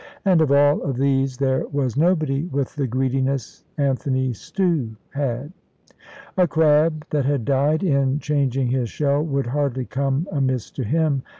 [0.25, 5.53] And of all of these there was nobody with the greediness Anthony Stew had.
[6.35, 11.21] A crab that had died in changing his shell would hardly come amiss to him.